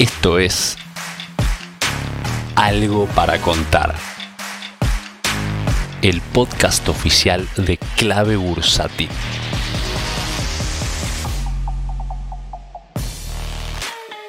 Esto 0.00 0.38
es 0.38 0.78
Algo 2.56 3.04
para 3.14 3.38
contar. 3.42 3.94
El 6.00 6.22
podcast 6.32 6.88
oficial 6.88 7.46
de 7.58 7.76
Clave 7.98 8.36
Bursátil. 8.36 9.10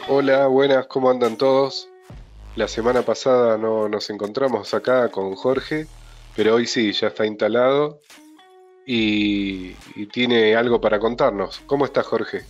Hola, 0.10 0.48
buenas, 0.48 0.88
¿cómo 0.88 1.10
andan 1.10 1.38
todos? 1.38 1.88
La 2.58 2.68
semana 2.68 3.04
pasada 3.04 3.58
no 3.58 3.88
nos 3.88 4.10
encontramos 4.10 4.74
acá 4.74 5.08
con 5.08 5.36
Jorge, 5.36 5.88
pero 6.36 6.56
hoy 6.56 6.68
sí, 6.68 6.92
ya 6.92 7.08
está 7.08 7.26
instalado 7.26 8.02
y, 8.86 9.78
y 9.96 10.08
tiene 10.08 10.54
algo 10.54 10.82
para 10.82 11.00
contarnos. 11.00 11.62
¿Cómo 11.66 11.86
está 11.86 12.04
Jorge? 12.04 12.44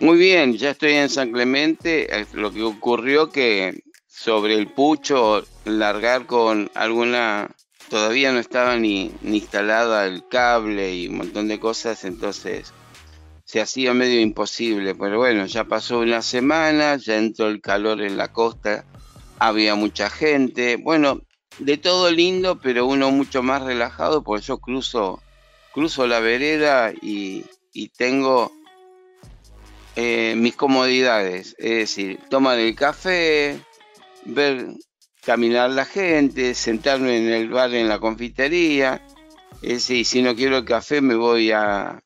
Muy 0.00 0.16
bien, 0.16 0.56
ya 0.56 0.70
estoy 0.70 0.92
en 0.92 1.10
San 1.10 1.30
Clemente. 1.30 2.08
Lo 2.32 2.50
que 2.50 2.62
ocurrió 2.62 3.28
que 3.28 3.84
sobre 4.06 4.54
el 4.54 4.66
pucho 4.66 5.44
largar 5.66 6.24
con 6.24 6.70
alguna 6.74 7.50
todavía 7.90 8.32
no 8.32 8.38
estaba 8.38 8.78
ni, 8.78 9.12
ni 9.20 9.36
instalada 9.36 10.06
el 10.06 10.26
cable 10.26 10.94
y 10.94 11.08
un 11.08 11.18
montón 11.18 11.48
de 11.48 11.60
cosas, 11.60 12.04
entonces 12.04 12.72
se 13.44 13.60
hacía 13.60 13.92
medio 13.92 14.22
imposible. 14.22 14.94
Pero 14.94 15.18
bueno, 15.18 15.44
ya 15.44 15.64
pasó 15.64 15.98
una 15.98 16.22
semana, 16.22 16.96
ya 16.96 17.18
entró 17.18 17.48
el 17.48 17.60
calor 17.60 18.00
en 18.00 18.16
la 18.16 18.32
costa, 18.32 18.86
había 19.38 19.74
mucha 19.74 20.08
gente. 20.08 20.76
Bueno, 20.76 21.20
de 21.58 21.76
todo 21.76 22.10
lindo, 22.10 22.58
pero 22.58 22.86
uno 22.86 23.10
mucho 23.10 23.42
más 23.42 23.64
relajado, 23.64 24.22
porque 24.22 24.46
yo 24.46 24.56
cruzo, 24.60 25.20
cruzo 25.74 26.06
la 26.06 26.20
vereda 26.20 26.90
y, 27.02 27.44
y 27.74 27.88
tengo 27.90 28.50
eh, 29.96 30.34
mis 30.36 30.56
comodidades, 30.56 31.54
es 31.58 31.70
decir, 31.70 32.20
tomar 32.28 32.58
el 32.58 32.74
café, 32.74 33.60
ver 34.24 34.68
caminar 35.22 35.70
la 35.70 35.84
gente, 35.84 36.54
sentarme 36.54 37.18
en 37.18 37.28
el 37.28 37.50
bar 37.50 37.74
en 37.74 37.88
la 37.88 37.98
confitería, 37.98 39.02
es 39.62 39.68
decir, 39.68 40.06
si 40.06 40.22
no 40.22 40.34
quiero 40.34 40.58
el 40.58 40.64
café 40.64 41.00
me 41.00 41.14
voy 41.14 41.50
a, 41.52 42.02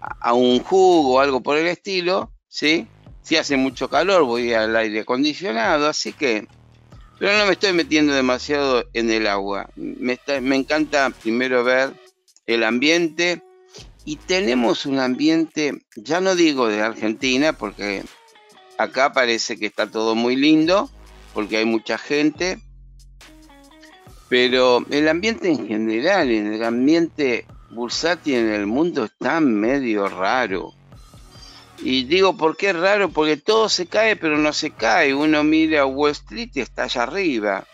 a 0.00 0.32
un 0.32 0.60
jugo 0.60 1.14
o 1.14 1.20
algo 1.20 1.42
por 1.42 1.58
el 1.58 1.66
estilo, 1.66 2.32
¿sí? 2.48 2.86
Si 3.22 3.36
hace 3.36 3.56
mucho 3.56 3.88
calor 3.88 4.24
voy 4.24 4.52
al 4.52 4.74
aire 4.76 5.00
acondicionado, 5.00 5.88
así 5.88 6.12
que... 6.12 6.46
Pero 7.18 7.38
no 7.38 7.46
me 7.46 7.52
estoy 7.52 7.72
metiendo 7.72 8.14
demasiado 8.14 8.84
en 8.94 9.08
el 9.08 9.28
agua. 9.28 9.70
Me, 9.76 10.18
me 10.40 10.56
encanta 10.56 11.10
primero 11.10 11.62
ver 11.62 11.92
el 12.46 12.64
ambiente, 12.64 13.42
y 14.04 14.16
tenemos 14.16 14.86
un 14.86 14.98
ambiente, 14.98 15.78
ya 15.96 16.20
no 16.20 16.34
digo 16.34 16.68
de 16.68 16.82
Argentina, 16.82 17.52
porque 17.52 18.02
acá 18.78 19.12
parece 19.12 19.56
que 19.56 19.66
está 19.66 19.90
todo 19.90 20.14
muy 20.14 20.36
lindo, 20.36 20.90
porque 21.34 21.58
hay 21.58 21.64
mucha 21.64 21.98
gente, 21.98 22.58
pero 24.28 24.84
el 24.90 25.08
ambiente 25.08 25.50
en 25.50 25.68
general, 25.68 26.30
el 26.30 26.62
ambiente 26.64 27.46
bursátil 27.70 28.34
en 28.34 28.52
el 28.52 28.66
mundo 28.66 29.04
está 29.04 29.40
medio 29.40 30.08
raro. 30.08 30.72
Y 31.84 32.04
digo, 32.04 32.36
¿por 32.36 32.56
qué 32.56 32.70
es 32.70 32.76
raro? 32.76 33.08
Porque 33.08 33.36
todo 33.36 33.68
se 33.68 33.86
cae, 33.86 34.14
pero 34.14 34.38
no 34.38 34.52
se 34.52 34.70
cae. 34.70 35.14
Uno 35.14 35.42
mira 35.42 35.84
Wall 35.84 36.12
Street 36.12 36.50
y 36.54 36.60
está 36.60 36.84
allá 36.84 37.02
arriba. 37.02 37.64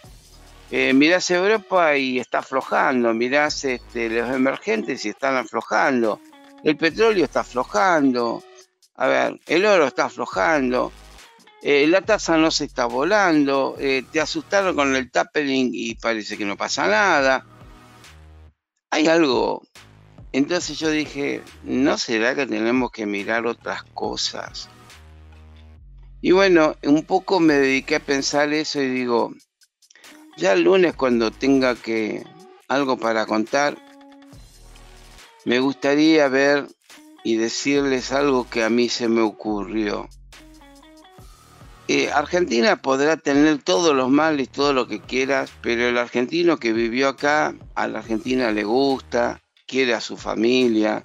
Eh, 0.71 0.93
mirás 0.93 1.31
Europa 1.31 1.97
y 1.97 2.19
está 2.19 2.41
aflojando, 2.41 3.15
mirás 3.15 3.65
este, 3.65 4.11
los 4.11 4.29
emergentes 4.31 5.05
y 5.07 5.09
están 5.09 5.37
aflojando, 5.37 6.21
el 6.63 6.77
petróleo 6.77 7.25
está 7.25 7.41
aflojando, 7.41 8.43
a 8.97 9.07
ver, 9.07 9.41
el 9.47 9.65
oro 9.65 9.87
está 9.87 10.07
aflojando, 10.07 10.93
eh, 11.63 11.87
la 11.87 12.03
tasa 12.03 12.37
no 12.37 12.51
se 12.51 12.67
está 12.67 12.85
volando, 12.85 13.77
eh, 13.79 14.05
te 14.13 14.21
asustaron 14.21 14.77
con 14.77 14.95
el 14.95 15.11
tapering 15.11 15.71
y 15.73 15.95
parece 15.95 16.37
que 16.37 16.45
no 16.45 16.57
pasa 16.57 16.87
nada. 16.87 17.45
Hay 18.91 19.09
algo. 19.09 19.63
Entonces 20.33 20.79
yo 20.79 20.91
dije, 20.91 21.43
¿no 21.65 21.99
será 21.99 22.35
que 22.35 22.47
tenemos 22.47 22.91
que 22.91 23.07
mirar 23.07 23.47
otras 23.47 23.83
cosas? 23.95 24.69
Y 26.21 26.33
bueno, 26.33 26.77
un 26.83 27.05
poco 27.05 27.41
me 27.41 27.55
dediqué 27.55 27.97
a 27.97 28.01
pensar 28.01 28.53
eso 28.53 28.81
y 28.83 28.89
digo, 28.89 29.33
ya 30.39 30.53
el 30.53 30.63
lunes 30.63 30.95
cuando 30.95 31.31
tenga 31.31 31.75
que 31.75 32.25
algo 32.69 32.97
para 32.97 33.27
contar, 33.27 33.77
me 35.45 35.59
gustaría 35.59 36.29
ver 36.29 36.69
y 37.25 37.37
decirles 37.37 38.13
algo 38.13 38.49
que 38.49 38.63
a 38.63 38.71
mí 38.71 38.89
se 38.89 39.09
me 39.09 39.21
ocurrió. 39.21 40.09
Eh, 41.89 42.11
Argentina 42.13 42.77
podrá 42.77 43.17
tener 43.17 43.63
todos 43.63 43.97
los 43.97 44.11
males, 44.11 44.51
todo 44.51 44.73
lo 44.73 44.87
que 44.87 45.01
quieras, 45.01 45.51
pero 45.63 45.89
el 45.89 45.99
argentino 45.99 46.59
que 46.59 46.73
vivió 46.73 47.09
acá, 47.09 47.55
a 47.75 47.89
la 47.89 48.01
Argentina 48.01 48.53
le 48.53 48.63
gusta, 48.65 49.41
quiere 49.67 49.95
a 49.95 50.01
su 50.01 50.17
familia, 50.17 51.03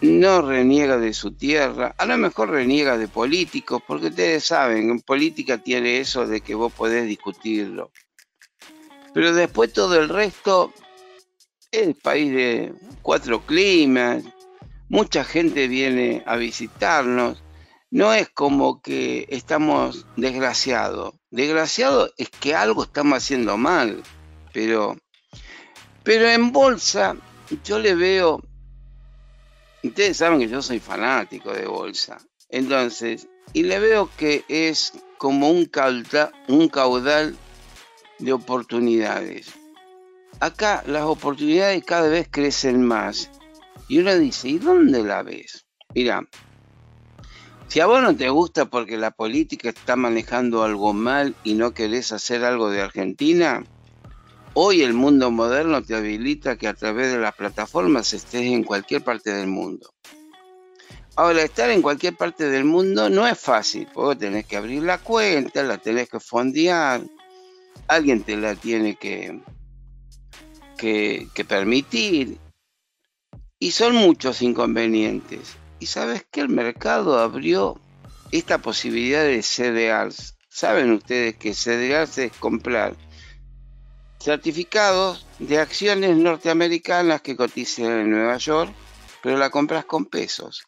no 0.00 0.40
reniega 0.42 0.96
de 0.98 1.12
su 1.12 1.32
tierra, 1.32 1.94
a 1.98 2.06
lo 2.06 2.16
mejor 2.16 2.50
reniega 2.50 2.96
de 2.96 3.08
políticos, 3.08 3.82
porque 3.86 4.06
ustedes 4.06 4.44
saben, 4.44 4.90
en 4.90 5.00
política 5.00 5.58
tiene 5.58 5.98
eso 5.98 6.26
de 6.26 6.40
que 6.40 6.54
vos 6.54 6.72
podés 6.72 7.06
discutirlo. 7.06 7.90
Pero 9.12 9.34
después 9.34 9.72
todo 9.72 10.00
el 10.00 10.08
resto 10.08 10.72
es 11.70 11.88
el 11.88 11.94
país 11.94 12.32
de 12.32 12.72
cuatro 13.02 13.44
climas, 13.44 14.24
mucha 14.88 15.24
gente 15.24 15.68
viene 15.68 16.22
a 16.26 16.36
visitarnos, 16.36 17.42
no 17.90 18.14
es 18.14 18.28
como 18.28 18.80
que 18.80 19.26
estamos 19.30 20.06
desgraciados, 20.16 21.14
desgraciado 21.30 22.10
es 22.16 22.30
que 22.30 22.54
algo 22.54 22.84
estamos 22.84 23.18
haciendo 23.18 23.58
mal, 23.58 24.02
pero, 24.52 24.96
pero 26.02 26.28
en 26.28 26.52
bolsa 26.52 27.16
yo 27.64 27.78
le 27.78 27.94
veo 27.94 28.40
Ustedes 29.82 30.18
saben 30.18 30.40
que 30.40 30.48
yo 30.48 30.60
soy 30.62 30.78
fanático 30.78 31.52
de 31.52 31.66
bolsa. 31.66 32.18
Entonces, 32.48 33.28
y 33.52 33.62
le 33.62 33.78
veo 33.78 34.10
que 34.16 34.44
es 34.48 34.92
como 35.18 35.50
un 35.50 35.64
caudal, 35.66 36.32
un 36.48 36.68
caudal 36.68 37.36
de 38.18 38.32
oportunidades. 38.32 39.54
Acá 40.38 40.82
las 40.86 41.04
oportunidades 41.04 41.84
cada 41.84 42.08
vez 42.08 42.28
crecen 42.30 42.82
más. 42.84 43.30
Y 43.88 43.98
uno 43.98 44.16
dice, 44.16 44.48
¿y 44.48 44.58
dónde 44.58 45.02
la 45.02 45.22
ves? 45.22 45.66
Mira, 45.94 46.26
si 47.68 47.80
a 47.80 47.86
vos 47.86 48.02
no 48.02 48.16
te 48.16 48.28
gusta 48.28 48.66
porque 48.66 48.96
la 48.96 49.10
política 49.10 49.68
está 49.70 49.96
manejando 49.96 50.62
algo 50.62 50.92
mal 50.92 51.34
y 51.44 51.54
no 51.54 51.72
querés 51.72 52.12
hacer 52.12 52.44
algo 52.44 52.70
de 52.70 52.82
Argentina, 52.82 53.64
Hoy 54.54 54.82
el 54.82 54.94
mundo 54.94 55.30
moderno 55.30 55.80
te 55.80 55.94
habilita 55.94 56.56
que 56.56 56.66
a 56.66 56.74
través 56.74 57.12
de 57.12 57.18
las 57.18 57.34
plataformas 57.36 58.12
estés 58.12 58.42
en 58.42 58.64
cualquier 58.64 59.04
parte 59.04 59.30
del 59.30 59.46
mundo. 59.46 59.94
Ahora, 61.14 61.42
estar 61.42 61.70
en 61.70 61.82
cualquier 61.82 62.16
parte 62.16 62.50
del 62.50 62.64
mundo 62.64 63.08
no 63.10 63.28
es 63.28 63.38
fácil, 63.38 63.86
porque 63.94 64.26
tenés 64.26 64.46
que 64.46 64.56
abrir 64.56 64.82
la 64.82 64.98
cuenta, 64.98 65.62
la 65.62 65.78
tenés 65.78 66.08
que 66.08 66.18
fondear, 66.18 67.02
alguien 67.86 68.24
te 68.24 68.36
la 68.36 68.56
tiene 68.56 68.96
que, 68.96 69.40
que, 70.76 71.28
que 71.32 71.44
permitir. 71.44 72.38
Y 73.60 73.70
son 73.70 73.94
muchos 73.94 74.42
inconvenientes. 74.42 75.56
Y 75.78 75.86
sabes 75.86 76.26
que 76.28 76.40
el 76.40 76.48
mercado 76.48 77.20
abrió 77.20 77.80
esta 78.32 78.58
posibilidad 78.58 79.22
de 79.22 79.42
CDRs. 79.42 80.36
Saben 80.48 80.90
ustedes 80.90 81.36
que 81.36 81.54
CDRs 81.54 82.18
es 82.18 82.32
comprar 82.32 82.96
certificados 84.20 85.26
de 85.38 85.58
acciones 85.58 86.16
norteamericanas 86.16 87.22
que 87.22 87.36
cotizan 87.36 87.86
en 87.86 88.10
Nueva 88.10 88.36
York, 88.36 88.72
pero 89.22 89.38
la 89.38 89.50
compras 89.50 89.86
con 89.86 90.04
pesos. 90.04 90.66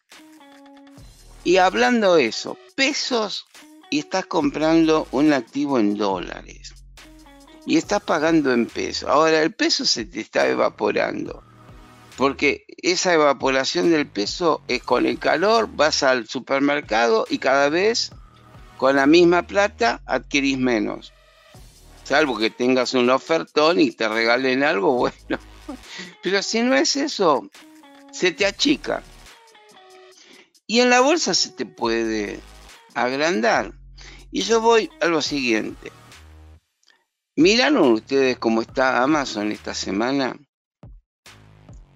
Y 1.45 1.59
hablando 1.59 2.15
de 2.15 2.27
eso, 2.27 2.57
pesos 2.75 3.47
y 3.91 3.99
estás 3.99 4.27
comprando 4.27 5.07
un 5.11 5.33
activo 5.33 5.79
en 5.79 5.97
dólares. 5.97 6.75
Y 7.67 7.77
estás 7.77 8.03
pagando 8.03 8.53
en 8.53 8.67
pesos. 8.67 9.09
Ahora 9.09 9.43
el 9.43 9.53
peso 9.53 9.85
se 9.85 10.05
te 10.05 10.21
está 10.21 10.49
evaporando. 10.49 11.43
Porque 12.17 12.65
esa 12.79 13.13
evaporación 13.13 13.91
del 13.91 14.07
peso 14.07 14.63
es 14.67 14.83
con 14.83 15.07
el 15.07 15.19
calor, 15.19 15.69
vas 15.73 16.03
al 16.03 16.27
supermercado 16.27 17.27
y 17.29 17.39
cada 17.39 17.69
vez 17.69 18.13
con 18.77 18.97
la 18.97 19.07
misma 19.07 19.43
plata 19.43 20.03
adquirís 20.07 20.59
menos 20.59 21.13
salvo 22.05 22.39
que 22.39 22.51
tengas 22.51 22.95
un 22.95 23.11
ofertón 23.11 23.81
y 23.81 23.91
te 23.93 24.09
regalen 24.09 24.63
algo, 24.63 24.95
bueno. 24.95 25.39
Pero 26.23 26.43
si 26.43 26.63
no 26.63 26.75
es 26.75 26.97
eso, 26.97 27.49
se 28.13 28.33
te 28.33 28.47
achica. 28.47 29.03
Y 30.67 30.81
en 30.81 30.91
la 30.91 31.01
bolsa 31.01 31.35
se 31.35 31.51
te 31.51 31.67
puede 31.67 32.41
agrandar. 32.95 33.73
Y 34.31 34.43
yo 34.43 34.61
voy 34.61 34.91
a 35.01 35.07
lo 35.07 35.21
siguiente. 35.23 35.93
¿Miraron 37.37 37.93
ustedes 37.93 38.39
cómo 38.39 38.63
está 38.63 39.03
Amazon 39.03 39.53
esta 39.53 39.75
semana? 39.75 40.37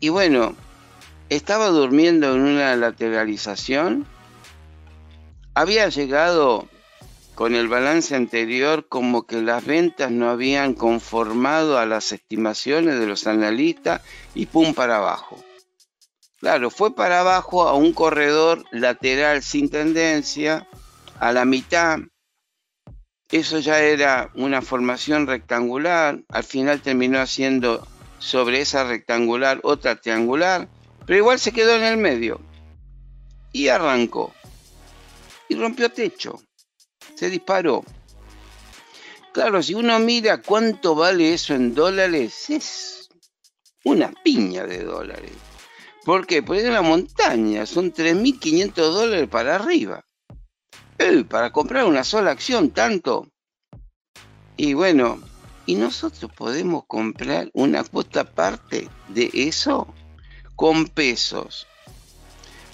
Y 0.00 0.08
bueno, 0.08 0.54
estaba 1.28 1.68
durmiendo 1.68 2.34
en 2.34 2.42
una 2.42 2.76
lateralización 2.76 4.06
había 5.56 5.88
llegado 5.88 6.68
con 7.36 7.54
el 7.54 7.68
balance 7.68 8.16
anterior 8.16 8.88
como 8.88 9.26
que 9.26 9.42
las 9.42 9.62
ventas 9.66 10.10
no 10.10 10.30
habían 10.30 10.72
conformado 10.72 11.78
a 11.78 11.84
las 11.84 12.10
estimaciones 12.12 12.98
de 12.98 13.06
los 13.06 13.26
analistas 13.26 14.00
y 14.34 14.46
pum 14.46 14.72
para 14.72 14.96
abajo. 14.96 15.44
Claro, 16.40 16.70
fue 16.70 16.96
para 16.96 17.20
abajo 17.20 17.68
a 17.68 17.74
un 17.74 17.92
corredor 17.92 18.64
lateral 18.72 19.42
sin 19.42 19.68
tendencia, 19.68 20.66
a 21.20 21.30
la 21.32 21.44
mitad. 21.44 21.98
Eso 23.30 23.58
ya 23.58 23.80
era 23.80 24.30
una 24.34 24.62
formación 24.62 25.26
rectangular, 25.26 26.20
al 26.30 26.44
final 26.44 26.80
terminó 26.80 27.20
haciendo 27.20 27.86
sobre 28.18 28.62
esa 28.62 28.84
rectangular 28.84 29.60
otra 29.62 29.96
triangular, 29.96 30.68
pero 31.04 31.18
igual 31.18 31.38
se 31.38 31.52
quedó 31.52 31.76
en 31.76 31.84
el 31.84 31.98
medio. 31.98 32.40
Y 33.52 33.68
arrancó. 33.68 34.32
Y 35.50 35.54
rompió 35.56 35.90
techo 35.90 36.40
se 37.16 37.30
disparó. 37.30 37.82
Claro, 39.32 39.62
si 39.62 39.74
uno 39.74 39.98
mira 39.98 40.40
cuánto 40.40 40.94
vale 40.94 41.34
eso 41.34 41.54
en 41.54 41.74
dólares, 41.74 42.48
es 42.50 43.08
una 43.84 44.12
piña 44.22 44.64
de 44.64 44.84
dólares. 44.84 45.32
¿Por 46.04 46.26
qué? 46.26 46.42
Porque 46.42 46.62
es 46.62 46.68
una 46.68 46.82
montaña, 46.82 47.66
son 47.66 47.92
3.500 47.92 48.72
dólares 48.74 49.28
para 49.28 49.56
arriba. 49.56 50.04
para 51.28 51.52
comprar 51.52 51.84
una 51.84 52.04
sola 52.04 52.30
acción, 52.30 52.70
tanto. 52.70 53.28
Y 54.56 54.74
bueno, 54.74 55.20
¿y 55.66 55.74
nosotros 55.74 56.30
podemos 56.32 56.84
comprar 56.86 57.50
una 57.52 57.84
cuota 57.84 58.24
parte 58.24 58.88
de 59.08 59.30
eso? 59.34 59.92
Con 60.54 60.86
pesos. 60.86 61.66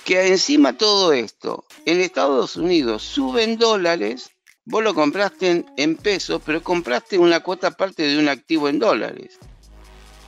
Que 0.05 0.29
encima 0.29 0.77
todo 0.77 1.13
esto, 1.13 1.65
en 1.87 2.01
Estados 2.01 2.57
Unidos 2.57 3.03
suben 3.03 3.57
dólares 3.57 4.33
Vos 4.65 4.85
lo 4.85 4.95
compraste 4.95 5.65
en, 5.77 5.97
pesos, 5.97 6.41
pero 6.45 6.63
compraste 6.63 7.19
una 7.19 7.41
cuota 7.41 7.73
parte 7.73 8.05
de 8.05 8.19
un 8.19 8.29
activo 8.29 8.69
en 8.69 8.79
dólares. 8.79 9.39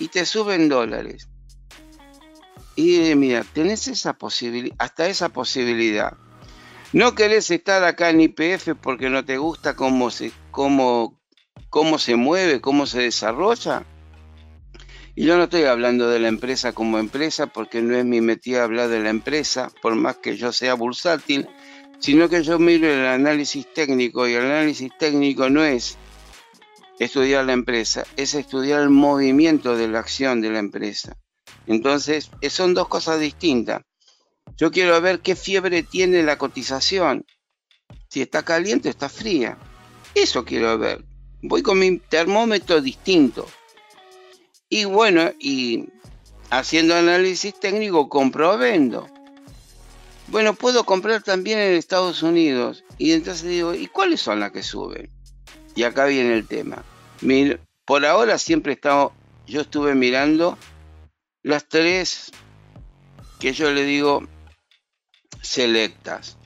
Y 0.00 0.08
te 0.08 0.26
suben 0.26 0.68
dólares. 0.68 1.28
Y 2.74 3.14
mira, 3.14 3.44
tenés 3.44 3.86
esa 3.86 4.14
posibilidad, 4.14 4.74
hasta 4.80 5.06
esa 5.06 5.28
posibilidad. 5.28 6.14
No 6.92 7.14
querés 7.14 7.50
estar 7.52 7.84
acá 7.84 8.10
en 8.10 8.22
IPF 8.22 8.74
porque 8.80 9.08
no 9.08 9.24
te 9.24 9.38
gusta 9.38 9.76
cómo 9.76 10.10
se, 10.10 10.32
cómo, 10.50 11.20
cómo 11.70 11.98
se 11.98 12.16
mueve, 12.16 12.60
cómo 12.60 12.86
se 12.86 13.02
desarrolla. 13.02 13.86
Y 15.16 15.26
yo 15.26 15.36
no 15.36 15.44
estoy 15.44 15.64
hablando 15.64 16.08
de 16.08 16.18
la 16.18 16.28
empresa 16.28 16.72
como 16.72 16.98
empresa 16.98 17.46
porque 17.46 17.82
no 17.82 17.96
es 17.96 18.04
mi 18.04 18.20
metida 18.20 18.64
hablar 18.64 18.88
de 18.88 19.00
la 19.00 19.10
empresa, 19.10 19.70
por 19.80 19.94
más 19.94 20.16
que 20.16 20.36
yo 20.36 20.52
sea 20.52 20.74
bursátil 20.74 21.48
sino 22.04 22.28
que 22.28 22.42
yo 22.42 22.58
miro 22.58 22.86
el 22.86 23.06
análisis 23.06 23.66
técnico 23.72 24.28
y 24.28 24.34
el 24.34 24.44
análisis 24.44 24.90
técnico 24.98 25.48
no 25.48 25.64
es 25.64 25.96
estudiar 26.98 27.46
la 27.46 27.54
empresa, 27.54 28.04
es 28.18 28.34
estudiar 28.34 28.82
el 28.82 28.90
movimiento 28.90 29.74
de 29.74 29.88
la 29.88 30.00
acción 30.00 30.42
de 30.42 30.50
la 30.50 30.58
empresa. 30.58 31.16
Entonces, 31.66 32.30
eh, 32.42 32.50
son 32.50 32.74
dos 32.74 32.88
cosas 32.88 33.20
distintas. 33.20 33.82
Yo 34.58 34.70
quiero 34.70 35.00
ver 35.00 35.20
qué 35.20 35.34
fiebre 35.34 35.82
tiene 35.82 36.22
la 36.22 36.36
cotización, 36.36 37.24
si 38.10 38.20
está 38.20 38.42
caliente 38.42 38.88
o 38.88 38.90
está 38.90 39.08
fría. 39.08 39.56
Eso 40.14 40.44
quiero 40.44 40.76
ver. 40.76 41.02
Voy 41.40 41.62
con 41.62 41.78
mi 41.78 42.00
termómetro 42.00 42.82
distinto. 42.82 43.46
Y 44.74 44.86
bueno, 44.86 45.30
y 45.38 45.84
haciendo 46.50 46.96
análisis 46.96 47.54
técnico 47.54 48.08
compro 48.08 48.54
o 48.54 48.58
vendo. 48.58 49.08
Bueno, 50.26 50.52
puedo 50.54 50.82
comprar 50.82 51.22
también 51.22 51.60
en 51.60 51.74
Estados 51.74 52.24
Unidos. 52.24 52.82
Y 52.98 53.12
entonces 53.12 53.48
digo, 53.48 53.72
¿y 53.72 53.86
cuáles 53.86 54.20
son 54.20 54.40
las 54.40 54.50
que 54.50 54.64
suben? 54.64 55.08
Y 55.76 55.84
acá 55.84 56.06
viene 56.06 56.34
el 56.34 56.48
tema. 56.48 56.82
por 57.84 58.04
ahora 58.04 58.36
siempre 58.36 58.72
he 58.72 58.74
estado, 58.74 59.12
yo 59.46 59.60
estuve 59.60 59.94
mirando 59.94 60.58
las 61.44 61.68
tres 61.68 62.32
que 63.38 63.52
yo 63.52 63.70
le 63.70 63.84
digo 63.84 64.26
selectas. 65.40 66.36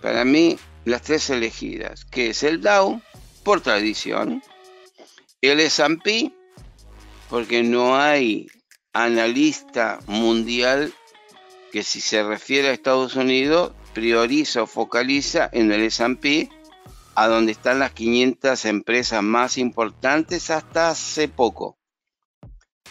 Para 0.00 0.24
mí, 0.24 0.56
las 0.86 1.02
tres 1.02 1.28
elegidas, 1.28 2.06
que 2.06 2.30
es 2.30 2.44
el 2.44 2.62
Dow, 2.62 3.02
por 3.42 3.60
tradición, 3.60 4.42
el 5.42 5.60
S&P, 5.60 6.32
porque 7.34 7.64
no 7.64 7.96
hay 7.96 8.46
analista 8.92 9.98
mundial 10.06 10.94
que 11.72 11.82
si 11.82 12.00
se 12.00 12.22
refiere 12.22 12.68
a 12.68 12.72
Estados 12.72 13.16
Unidos, 13.16 13.72
prioriza 13.92 14.62
o 14.62 14.66
focaliza 14.68 15.50
en 15.52 15.72
el 15.72 15.80
S&P, 15.80 16.48
a 17.16 17.26
donde 17.26 17.50
están 17.50 17.80
las 17.80 17.90
500 17.90 18.64
empresas 18.66 19.20
más 19.24 19.58
importantes 19.58 20.48
hasta 20.50 20.90
hace 20.90 21.26
poco. 21.26 21.76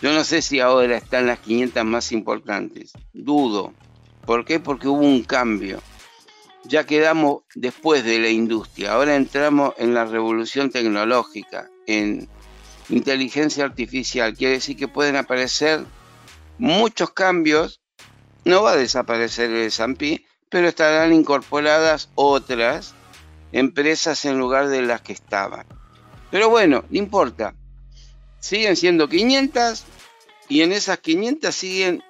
Yo 0.01 0.11
no 0.11 0.25
sé 0.25 0.41
si 0.41 0.59
ahora 0.59 0.97
están 0.97 1.27
las 1.27 1.39
500 1.39 1.85
más 1.85 2.11
importantes. 2.11 2.91
Dudo. 3.13 3.73
¿Por 4.25 4.43
qué? 4.43 4.59
Porque 4.59 4.89
hubo 4.89 5.05
un 5.05 5.23
cambio. 5.23 5.79
Ya 6.65 6.85
quedamos 6.85 7.43
después 7.55 8.03
de 8.03 8.19
la 8.19 8.27
industria. 8.27 8.91
Ahora 8.91 9.15
entramos 9.15 9.73
en 9.77 9.93
la 9.93 10.03
revolución 10.03 10.69
tecnológica, 10.69 11.69
inteligencia 12.89 13.65
artificial. 13.65 14.35
Quiere 14.35 14.55
decir 14.55 14.77
que 14.77 14.87
pueden 14.87 15.15
aparecer 15.15 15.85
muchos 16.57 17.11
cambios 17.11 17.81
no 18.45 18.63
va 18.63 18.71
a 18.71 18.77
desaparecer 18.77 19.51
el 19.51 19.63
S&P, 19.63 20.25
pero 20.49 20.67
estarán 20.67 21.13
incorporadas 21.13 22.09
otras 22.15 22.93
empresas 23.51 24.25
en 24.25 24.37
lugar 24.37 24.67
de 24.67 24.81
las 24.81 25.01
que 25.01 25.13
estaban. 25.13 25.65
Pero 26.29 26.49
bueno, 26.49 26.83
no 26.89 26.97
importa. 26.97 27.55
Siguen 28.39 28.75
siendo 28.75 29.07
500 29.07 29.83
y 30.49 30.61
en 30.61 30.73
esas 30.73 30.97
500 30.99 31.55
siguen 31.55 32.03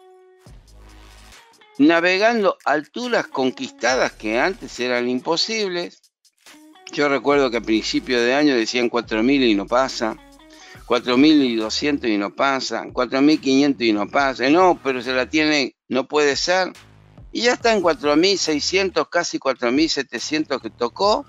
navegando 1.78 2.58
alturas 2.66 3.28
conquistadas 3.28 4.14
que 4.14 4.40
antes 4.40 4.80
eran 4.80 5.10
imposibles. 5.10 6.02
Yo 6.92 7.10
recuerdo 7.10 7.52
que 7.52 7.58
a 7.58 7.62
principio 7.62 8.22
de 8.22 8.34
año 8.34 8.56
decían 8.56 8.90
4.000 8.90 9.50
y 9.50 9.56
no 9.56 9.68
pasa. 9.68 10.18
4.200 10.88 12.10
y 12.10 12.18
no 12.18 12.36
pasa, 12.36 12.84
4.500 12.86 13.76
y 13.80 13.94
no 13.94 14.08
pasa, 14.10 14.50
no, 14.50 14.80
pero 14.84 15.02
se 15.02 15.14
la 15.14 15.30
tiene, 15.30 15.76
no 15.88 16.08
puede 16.08 16.36
ser. 16.36 16.74
Y 17.32 17.44
ya 17.44 17.54
está 17.54 17.74
en 17.74 17.82
4.600, 17.82 19.10
casi 19.10 19.40
4.700 19.40 20.62
que 20.62 20.70
tocó 20.70 21.26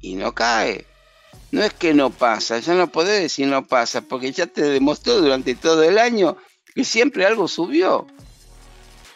y 0.00 0.14
no 0.14 0.32
cae. 0.34 0.86
No 1.52 1.62
es 1.62 1.72
que 1.72 1.94
no 1.94 2.10
pasa, 2.10 2.58
ya 2.58 2.74
no 2.74 2.88
podés 2.88 3.22
decir 3.22 3.46
no 3.46 3.66
pasa, 3.66 4.02
porque 4.02 4.30
ya 4.30 4.46
te 4.46 4.62
demostró 4.62 5.20
durante 5.20 5.54
todo 5.54 5.82
el 5.82 5.98
año 5.98 6.36
que 6.74 6.84
siempre 6.84 7.26
algo 7.26 7.48
subió. 7.48 8.06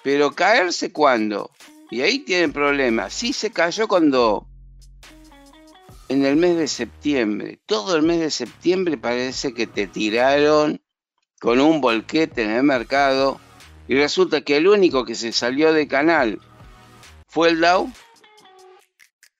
Pero 0.02 0.32
caerse 0.32 0.92
cuando, 0.92 1.50
y 1.90 2.02
ahí 2.02 2.18
tienen 2.20 2.52
problemas. 2.52 3.12
Sí 3.12 3.32
se 3.32 3.50
cayó 3.50 3.88
cuando 3.88 4.46
en 6.08 6.24
el 6.24 6.36
mes 6.36 6.56
de 6.56 6.68
septiembre. 6.68 7.58
Todo 7.66 7.96
el 7.96 8.02
mes 8.02 8.20
de 8.20 8.30
septiembre 8.30 8.98
parece 8.98 9.54
que 9.54 9.66
te 9.66 9.86
tiraron 9.86 10.80
con 11.40 11.60
un 11.60 11.80
bolquete 11.80 12.42
en 12.42 12.50
el 12.50 12.62
mercado 12.62 13.40
y 13.88 13.96
resulta 13.96 14.42
que 14.42 14.56
el 14.56 14.68
único 14.68 15.04
que 15.04 15.14
se 15.14 15.32
salió 15.32 15.72
de 15.72 15.88
canal 15.88 16.40
fue 17.28 17.50
el 17.50 17.60
Dow, 17.60 17.90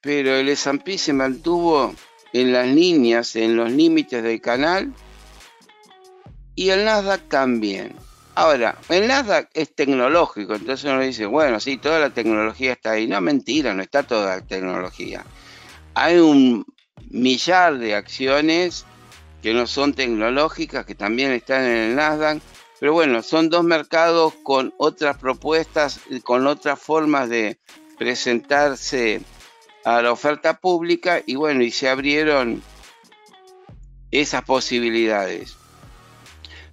pero 0.00 0.35
el 0.35 0.49
S&P 0.49 0.99
se 0.99 1.12
mantuvo 1.12 1.94
en 2.33 2.52
las 2.52 2.68
líneas, 2.68 3.37
en 3.37 3.56
los 3.56 3.71
límites 3.71 4.23
del 4.23 4.40
canal 4.40 4.92
y 6.54 6.71
el 6.71 6.85
Nasdaq 6.85 7.28
también. 7.28 7.94
Ahora, 8.35 8.76
el 8.88 9.06
Nasdaq 9.06 9.49
es 9.54 9.75
tecnológico, 9.75 10.56
entonces 10.56 10.90
uno 10.90 11.00
dice, 11.00 11.25
bueno, 11.25 11.61
sí, 11.61 11.76
toda 11.76 12.00
la 12.00 12.11
tecnología 12.11 12.73
está 12.73 12.92
ahí. 12.92 13.06
No, 13.06 13.21
mentira, 13.21 13.73
no 13.75 13.83
está 13.83 14.02
toda 14.02 14.37
la 14.37 14.42
tecnología 14.44 15.25
hay 15.94 16.18
un 16.18 16.66
millar 17.10 17.78
de 17.78 17.94
acciones 17.94 18.84
que 19.42 19.54
no 19.54 19.66
son 19.66 19.94
tecnológicas, 19.94 20.86
que 20.86 20.94
también 20.94 21.32
están 21.32 21.64
en 21.64 21.76
el 21.76 21.96
Nasdaq, 21.96 22.40
pero 22.80 22.92
bueno, 22.92 23.22
son 23.22 23.50
dos 23.50 23.64
mercados 23.64 24.34
con 24.42 24.74
otras 24.78 25.18
propuestas, 25.18 26.00
con 26.22 26.46
otras 26.46 26.78
formas 26.78 27.28
de 27.28 27.58
presentarse 27.98 29.22
a 29.84 30.02
la 30.02 30.12
oferta 30.12 30.58
pública 30.58 31.22
y 31.24 31.36
bueno, 31.36 31.62
y 31.62 31.70
se 31.70 31.88
abrieron 31.88 32.62
esas 34.10 34.42
posibilidades. 34.44 35.56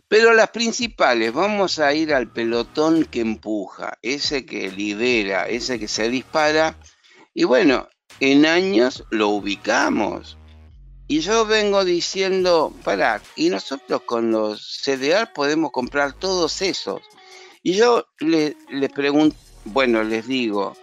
Pero 0.08 0.34
las 0.34 0.50
principales, 0.50 1.32
vamos 1.32 1.80
a 1.80 1.94
ir 1.94 2.14
al 2.14 2.28
pelotón 2.28 3.06
que 3.06 3.22
empuja, 3.22 3.98
ese 4.02 4.46
que 4.46 4.70
libera, 4.70 5.48
ese 5.48 5.80
que 5.80 5.88
se 5.88 6.10
dispara. 6.10 6.76
Y 7.34 7.46
bueno, 7.46 7.88
en 8.22 8.46
años 8.46 9.04
lo 9.10 9.30
ubicamos. 9.30 10.38
Y 11.08 11.20
yo 11.20 11.46
vengo 11.46 11.84
diciendo, 11.84 12.72
para, 12.84 13.20
y 13.36 13.50
nosotros 13.50 14.04
con 14.04 14.32
los 14.32 14.82
CDR 14.86 15.34
podemos 15.34 15.72
comprar 15.72 16.14
todos 16.14 16.62
esos. 16.62 17.02
Y 17.64 17.74
yo 17.74 18.06
les 18.20 18.56
le 18.70 18.90
pregunto, 18.90 19.36
bueno, 19.66 20.04
les 20.04 20.28
digo, 20.28 20.78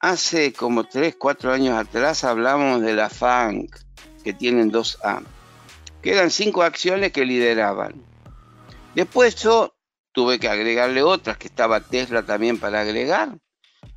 hace 0.00 0.52
como 0.52 0.84
3, 0.84 1.16
4 1.18 1.52
años 1.52 1.76
atrás 1.76 2.24
hablamos 2.24 2.80
de 2.80 2.94
la 2.94 3.10
FANC, 3.10 3.76
que 4.22 4.32
tienen 4.32 4.70
dos 4.70 4.98
A, 5.02 5.20
que 6.00 6.12
eran 6.12 6.30
cinco 6.30 6.62
acciones 6.62 7.12
que 7.12 7.26
lideraban. 7.26 8.02
Después 8.94 9.34
yo 9.34 9.74
tuve 10.12 10.38
que 10.38 10.48
agregarle 10.48 11.02
otras, 11.02 11.36
que 11.38 11.48
estaba 11.48 11.80
Tesla 11.80 12.22
también 12.22 12.58
para 12.58 12.80
agregar. 12.80 13.36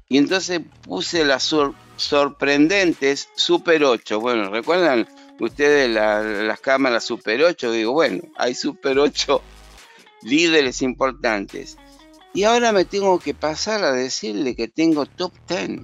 Y 0.09 0.17
entonces 0.17 0.61
puse 0.83 1.25
las 1.25 1.53
sorprendentes 1.97 3.29
Super 3.35 3.83
8. 3.83 4.19
Bueno, 4.19 4.49
¿recuerdan 4.49 5.07
ustedes 5.39 5.89
las 5.89 6.59
cámaras 6.61 7.03
Super 7.03 7.43
8? 7.43 7.71
Digo, 7.71 7.93
bueno, 7.93 8.23
hay 8.37 8.55
Super 8.55 8.99
8 8.99 9.41
líderes 10.23 10.81
importantes. 10.81 11.77
Y 12.33 12.43
ahora 12.43 12.71
me 12.71 12.85
tengo 12.85 13.19
que 13.19 13.33
pasar 13.33 13.83
a 13.83 13.91
decirle 13.91 14.55
que 14.55 14.67
tengo 14.67 15.05
top 15.05 15.33
10 15.47 15.81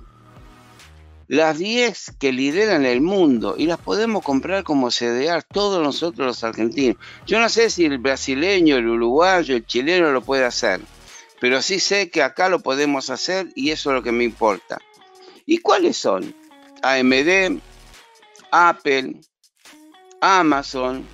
las 1.27 1.57
10 1.57 2.13
que 2.19 2.31
lideran 2.31 2.85
el 2.85 3.01
mundo 3.01 3.55
y 3.57 3.65
las 3.65 3.79
podemos 3.79 4.23
comprar 4.23 4.63
como 4.63 4.89
CDR 4.91 5.41
todos 5.43 5.81
nosotros 5.81 6.27
los 6.27 6.43
argentinos. 6.43 6.97
Yo 7.25 7.39
no 7.39 7.49
sé 7.49 7.69
si 7.69 7.85
el 7.85 7.97
brasileño, 7.97 8.75
el 8.77 8.87
uruguayo, 8.87 9.55
el 9.55 9.65
chileno 9.65 10.11
lo 10.11 10.21
puede 10.21 10.45
hacer, 10.45 10.81
pero 11.43 11.61
sí 11.61 11.81
sé 11.81 12.09
que 12.09 12.23
acá 12.23 12.47
lo 12.47 12.61
podemos 12.61 13.09
hacer 13.09 13.49
y 13.53 13.71
eso 13.71 13.89
es 13.89 13.95
lo 13.95 14.01
que 14.01 14.13
me 14.13 14.23
importa. 14.23 14.79
¿Y 15.45 15.57
cuáles 15.57 15.97
son? 15.97 16.33
AMD, 16.81 17.59
Apple, 18.49 19.19
Amazon, 20.21 21.05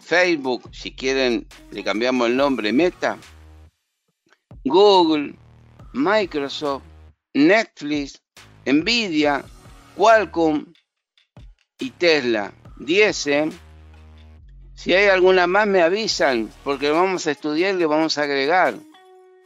Facebook, 0.00 0.68
si 0.72 0.90
quieren 0.90 1.46
le 1.70 1.84
cambiamos 1.84 2.26
el 2.26 2.36
nombre, 2.36 2.72
Meta, 2.72 3.16
Google, 4.64 5.36
Microsoft, 5.92 6.82
Netflix, 7.34 8.20
Nvidia, 8.64 9.44
Qualcomm 9.94 10.66
y 11.78 11.90
Tesla. 11.90 12.52
10, 12.78 13.26
¿eh? 13.28 13.50
Si 14.74 14.94
hay 14.94 15.06
alguna 15.06 15.46
más 15.46 15.68
me 15.68 15.80
avisan, 15.80 16.50
porque 16.64 16.90
vamos 16.90 17.28
a 17.28 17.30
estudiar 17.30 17.76
y 17.76 17.78
le 17.78 17.86
vamos 17.86 18.18
a 18.18 18.24
agregar. 18.24 18.74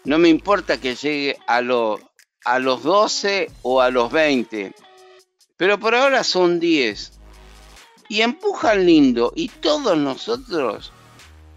No 0.04 0.18
me 0.18 0.28
importa 0.28 0.80
que 0.80 0.94
llegue 0.94 1.36
a, 1.46 1.58
a 2.44 2.58
los 2.58 2.82
12 2.82 3.50
o 3.62 3.80
a 3.80 3.90
los 3.90 4.10
20. 4.10 4.74
Pero 5.56 5.78
por 5.78 5.94
ahora 5.94 6.24
son 6.24 6.58
10. 6.58 7.12
Y 8.08 8.22
empujan 8.22 8.86
lindo. 8.86 9.32
Y 9.36 9.48
todos 9.48 9.98
nosotros, 9.98 10.92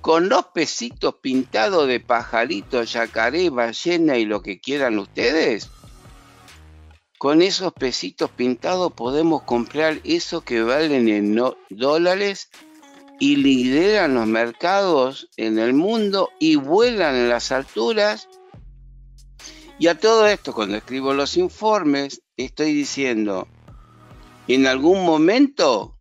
con 0.01 0.27
los 0.27 0.47
pesitos 0.47 1.15
pintados 1.21 1.87
de 1.87 1.99
pajarito, 1.99 2.83
yacaré, 2.83 3.49
ballena 3.49 4.17
y 4.17 4.25
lo 4.25 4.41
que 4.41 4.59
quieran 4.59 4.99
ustedes, 4.99 5.69
con 7.17 7.41
esos 7.41 7.71
pesitos 7.71 8.29
pintados 8.31 8.91
podemos 8.91 9.43
comprar 9.43 10.01
eso 10.03 10.41
que 10.41 10.61
valen 10.61 11.07
en 11.07 11.39
dólares 11.69 12.49
y 13.19 13.37
lideran 13.37 14.15
los 14.15 14.27
mercados 14.27 15.29
en 15.37 15.59
el 15.59 15.73
mundo 15.73 16.29
y 16.39 16.55
vuelan 16.55 17.15
en 17.15 17.29
las 17.29 17.51
alturas. 17.51 18.27
Y 19.79 19.87
a 19.87 19.97
todo 19.97 20.27
esto, 20.27 20.53
cuando 20.53 20.77
escribo 20.77 21.13
los 21.13 21.37
informes, 21.37 22.21
estoy 22.37 22.73
diciendo, 22.73 23.47
en 24.47 24.67
algún 24.67 25.05
momento 25.05 25.97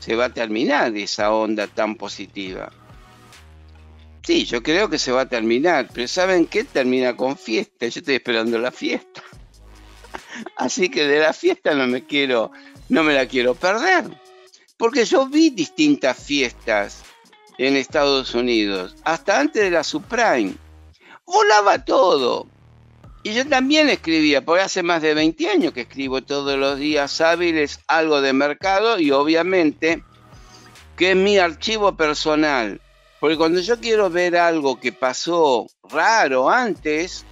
se 0.00 0.14
va 0.14 0.26
a 0.26 0.32
terminar 0.32 0.96
esa 0.96 1.32
onda 1.32 1.66
tan 1.66 1.96
positiva. 1.96 2.70
Sí, 4.22 4.44
yo 4.44 4.62
creo 4.62 4.88
que 4.88 4.98
se 4.98 5.12
va 5.12 5.22
a 5.22 5.28
terminar, 5.28 5.88
pero 5.92 6.08
¿saben 6.08 6.46
qué? 6.46 6.64
Termina 6.64 7.16
con 7.16 7.36
fiesta. 7.36 7.86
Yo 7.86 8.00
estoy 8.00 8.16
esperando 8.16 8.58
la 8.58 8.72
fiesta. 8.72 9.22
Así 10.56 10.88
que 10.88 11.06
de 11.06 11.20
la 11.20 11.32
fiesta 11.32 11.74
no 11.74 11.86
me 11.86 12.04
quiero, 12.04 12.50
no 12.88 13.04
me 13.04 13.14
la 13.14 13.26
quiero 13.26 13.54
perder. 13.54 14.04
Porque 14.76 15.04
yo 15.04 15.26
vi 15.26 15.50
distintas 15.50 16.18
fiestas 16.18 17.02
en 17.58 17.76
Estados 17.76 18.34
Unidos, 18.34 18.96
hasta 19.04 19.40
antes 19.40 19.62
de 19.62 19.70
la 19.70 19.82
subprime. 19.84 20.54
Volaba 21.24 21.84
todo. 21.84 22.46
Y 23.22 23.32
yo 23.32 23.46
también 23.48 23.88
escribía, 23.88 24.44
porque 24.44 24.62
hace 24.62 24.82
más 24.82 25.02
de 25.02 25.14
20 25.14 25.48
años 25.48 25.72
que 25.72 25.82
escribo 25.82 26.22
todos 26.22 26.56
los 26.58 26.78
días 26.78 27.20
hábiles 27.20 27.80
algo 27.88 28.20
de 28.20 28.32
mercado 28.32 29.00
y 29.00 29.10
obviamente 29.10 30.04
que 30.96 31.10
es 31.10 31.16
mi 31.16 31.38
archivo 31.38 31.96
personal 31.96 32.80
porque 33.20 33.36
cuando 33.36 33.60
yo 33.60 33.80
quiero 33.80 34.10
ver 34.10 34.36
algo 34.36 34.78
que 34.78 34.92
pasó 34.92 35.66
raro 35.84 36.50
antes, 36.50 37.24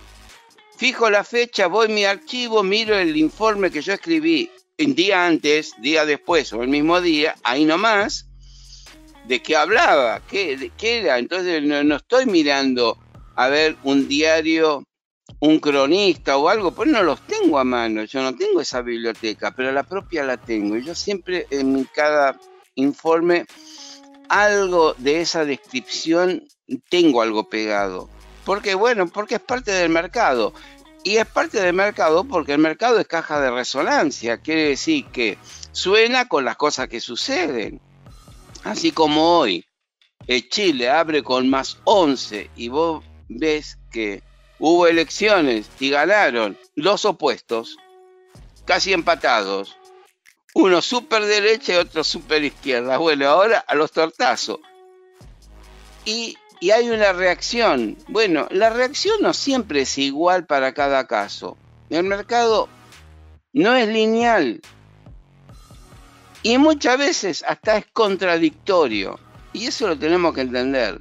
fijo 0.76 1.10
la 1.10 1.24
fecha, 1.24 1.66
voy 1.66 1.86
a 1.86 1.94
mi 1.94 2.04
archivo, 2.04 2.62
miro 2.62 2.96
el 2.96 3.16
informe 3.16 3.70
que 3.70 3.82
yo 3.82 3.92
escribí 3.92 4.50
un 4.78 4.94
día 4.94 5.26
antes, 5.26 5.74
día 5.78 6.04
después 6.04 6.52
o 6.52 6.62
el 6.62 6.68
mismo 6.68 7.00
día, 7.00 7.36
ahí 7.44 7.64
nomás, 7.64 8.26
de 9.26 9.42
qué 9.42 9.56
hablaba, 9.56 10.20
qué, 10.28 10.70
qué 10.76 10.98
era. 10.98 11.18
Entonces 11.18 11.62
no, 11.62 11.96
estoy 11.96 12.26
mirando 12.26 12.98
a 13.36 13.48
ver 13.48 13.76
un 13.84 14.08
diario, 14.08 14.84
un 15.40 15.58
cronista 15.58 16.36
o 16.36 16.48
algo, 16.48 16.72
pues 16.72 16.88
no 16.88 17.02
los 17.02 17.20
tengo 17.26 17.58
a 17.58 17.64
mano, 17.64 18.04
yo 18.04 18.22
no 18.22 18.36
tengo 18.36 18.60
esa 18.60 18.82
biblioteca, 18.82 19.52
pero 19.54 19.72
la 19.72 19.82
propia 19.82 20.24
la 20.24 20.36
tengo. 20.36 20.76
Y 20.76 20.84
yo 20.84 20.94
siempre 20.94 21.46
en 21.50 21.84
cada 21.84 22.38
informe 22.74 23.46
algo 24.28 24.94
de 24.94 25.20
esa 25.20 25.44
descripción 25.44 26.46
tengo 26.88 27.22
algo 27.22 27.48
pegado. 27.48 28.08
Porque 28.44 28.74
bueno, 28.74 29.08
porque 29.08 29.36
es 29.36 29.40
parte 29.40 29.70
del 29.70 29.88
mercado. 29.88 30.52
Y 31.04 31.18
es 31.18 31.26
parte 31.26 31.60
del 31.60 31.74
mercado 31.74 32.24
porque 32.24 32.52
el 32.52 32.58
mercado 32.58 32.98
es 32.98 33.06
caja 33.06 33.38
de 33.38 33.50
resonancia. 33.50 34.38
Quiere 34.38 34.68
decir 34.70 35.04
que 35.12 35.38
suena 35.70 36.26
con 36.26 36.46
las 36.46 36.56
cosas 36.56 36.88
que 36.88 36.98
suceden. 36.98 37.80
Así 38.64 38.90
como 38.90 39.38
hoy 39.38 39.66
el 40.26 40.48
Chile 40.48 40.88
abre 40.88 41.22
con 41.22 41.50
más 41.50 41.76
11 41.84 42.50
y 42.56 42.68
vos 42.68 43.04
ves 43.28 43.78
que 43.92 44.22
hubo 44.58 44.86
elecciones 44.86 45.68
y 45.78 45.90
ganaron 45.90 46.58
los 46.74 47.04
opuestos, 47.04 47.76
casi 48.64 48.94
empatados. 48.94 49.76
Uno 50.54 50.80
súper 50.80 51.24
derecha 51.26 51.74
y 51.74 51.76
otro 51.76 52.02
súper 52.02 52.44
izquierda. 52.44 52.96
Bueno, 52.96 53.28
ahora 53.28 53.58
a 53.66 53.74
los 53.74 53.92
tortazos. 53.92 54.60
Y, 56.06 56.36
y 56.60 56.70
hay 56.70 56.90
una 56.90 57.12
reacción. 57.12 57.96
Bueno, 58.08 58.46
la 58.50 58.70
reacción 58.70 59.20
no 59.20 59.32
siempre 59.32 59.82
es 59.82 59.98
igual 59.98 60.46
para 60.46 60.72
cada 60.72 61.06
caso. 61.06 61.56
El 61.90 62.04
mercado 62.04 62.68
no 63.52 63.74
es 63.74 63.88
lineal. 63.88 64.60
Y 66.42 66.58
muchas 66.58 66.98
veces 66.98 67.44
hasta 67.46 67.78
es 67.78 67.86
contradictorio. 67.92 69.18
Y 69.52 69.66
eso 69.66 69.88
lo 69.88 69.98
tenemos 69.98 70.34
que 70.34 70.42
entender. 70.42 71.00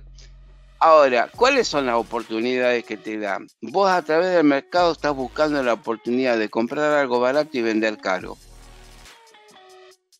Ahora, 0.79 1.29
¿cuáles 1.33 1.67
son 1.67 1.85
las 1.85 1.95
oportunidades 1.95 2.83
que 2.83 2.97
te 2.97 3.17
dan? 3.17 3.47
Vos 3.61 3.89
a 3.89 4.01
través 4.01 4.33
del 4.33 4.43
mercado 4.43 4.91
estás 4.91 5.15
buscando 5.15 5.63
la 5.63 5.73
oportunidad 5.73 6.37
de 6.37 6.49
comprar 6.49 6.91
algo 6.93 7.19
barato 7.19 7.57
y 7.57 7.61
vender 7.61 7.97
caro 7.97 8.37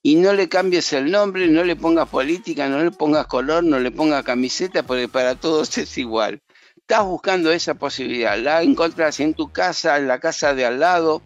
y 0.05 0.17
no 0.17 0.33
le 0.33 0.50
cambies 0.50 0.91
el 0.91 1.10
nombre, 1.10 1.48
no 1.48 1.63
le 1.63 1.77
pongas 1.77 2.10
política, 2.10 2.67
no 2.67 2.83
le 2.83 2.91
pongas 2.91 3.25
color, 3.25 3.63
no 3.63 3.79
le 3.79 3.89
pongas 3.89 4.25
camiseta, 4.25 4.83
porque 4.83 5.07
para 5.07 5.36
todos 5.36 5.77
es 5.77 5.98
igual. 5.98 6.43
Estás 6.75 7.05
buscando 7.05 7.51
esa 7.53 7.75
posibilidad, 7.75 8.38
la 8.38 8.62
encontrás 8.62 9.22
en 9.22 9.33
tu 9.33 9.51
casa, 9.53 9.98
en 9.98 10.10
la 10.10 10.19
casa 10.19 10.53
de 10.53 10.65
al 10.65 10.81
lado, 10.81 11.22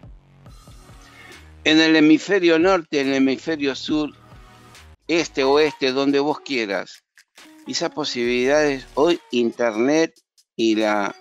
en 1.64 1.80
el 1.80 1.96
hemisferio 1.96 2.60
norte, 2.60 3.00
en 3.00 3.08
el 3.08 3.14
hemisferio 3.14 3.74
sur, 3.74 4.10
este, 5.08 5.42
oeste, 5.42 5.90
donde 5.90 6.20
vos 6.20 6.38
quieras. 6.38 7.02
Y 7.66 7.72
esas 7.72 7.90
posibilidades, 7.90 8.86
hoy 8.94 9.20
Internet 9.32 10.14
y 10.54 10.76
la 10.76 11.14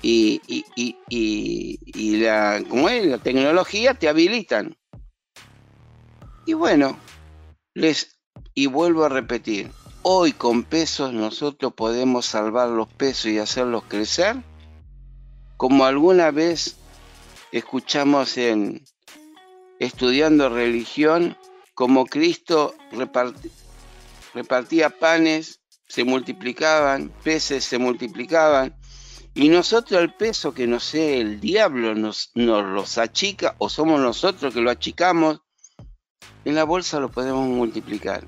y, 0.00 0.40
y, 0.46 0.96
y, 1.08 2.16
la, 2.18 2.62
¿cómo 2.68 2.88
es? 2.88 3.04
la 3.04 3.18
tecnología 3.18 3.94
te 3.94 4.08
habilitan. 4.08 4.76
Y 6.48 6.54
bueno, 6.54 6.98
les 7.74 8.18
y 8.54 8.68
vuelvo 8.68 9.04
a 9.04 9.10
repetir, 9.10 9.70
hoy 10.00 10.32
con 10.32 10.64
pesos 10.64 11.12
nosotros 11.12 11.74
podemos 11.74 12.24
salvar 12.24 12.70
los 12.70 12.88
pesos 12.88 13.26
y 13.26 13.36
hacerlos 13.36 13.84
crecer, 13.86 14.34
como 15.58 15.84
alguna 15.84 16.30
vez 16.30 16.76
escuchamos 17.52 18.38
en 18.38 18.82
estudiando 19.78 20.48
religión, 20.48 21.36
como 21.74 22.06
Cristo 22.06 22.74
repartía 24.32 24.88
panes, 24.88 25.60
se 25.86 26.04
multiplicaban, 26.04 27.12
peces 27.24 27.62
se 27.62 27.76
multiplicaban, 27.76 28.74
y 29.34 29.50
nosotros 29.50 30.00
el 30.00 30.14
peso 30.14 30.54
que 30.54 30.66
no 30.66 30.80
sé, 30.80 31.20
el 31.20 31.40
diablo 31.40 31.94
nos, 31.94 32.30
nos 32.34 32.64
los 32.64 32.96
achica, 32.96 33.54
o 33.58 33.68
somos 33.68 34.00
nosotros 34.00 34.54
que 34.54 34.62
lo 34.62 34.70
achicamos, 34.70 35.42
en 36.48 36.54
la 36.54 36.64
bolsa 36.64 36.98
lo 36.98 37.10
podemos 37.10 37.46
multiplicar. 37.46 38.26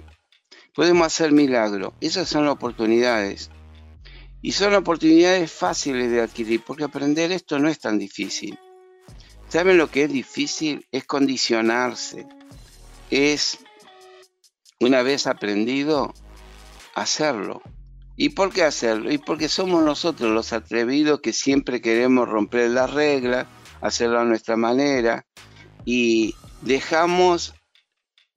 Podemos 0.75 1.07
hacer 1.07 1.33
milagro. 1.33 1.95
Esas 2.03 2.29
son 2.29 2.49
oportunidades. 2.49 3.51
Y 4.43 4.53
son 4.53 4.75
oportunidades 4.75 5.51
fáciles 5.51 6.11
de 6.11 6.21
adquirir, 6.21 6.63
porque 6.63 6.85
aprender 6.85 7.33
esto 7.33 7.59
no 7.59 7.71
es 7.71 7.79
tan 7.79 7.99
difícil. 7.99 8.59
¿Saben 9.49 9.79
lo 9.79 9.91
que 9.91 10.05
es 10.05 10.13
difícil? 10.13 10.87
Es 10.93 11.07
condicionarse. 11.07 12.27
Es, 13.11 13.59
una 14.81 15.03
vez 15.03 15.27
aprendido, 15.27 16.13
hacerlo. 16.95 17.63
¿Y 18.17 18.31
por 18.31 18.53
qué 18.53 18.65
hacerlo? 18.65 19.11
Y 19.11 19.17
porque 19.17 19.49
somos 19.49 19.83
nosotros 19.83 20.31
los 20.31 20.53
atrevidos 20.53 21.21
que 21.23 21.33
siempre 21.33 21.81
queremos 21.81 22.29
romper 22.29 22.69
las 22.69 22.93
reglas, 22.93 23.47
hacerlo 23.81 24.21
a 24.21 24.25
nuestra 24.27 24.59
manera 24.59 25.25
y 25.87 26.35
dejamos 26.61 27.55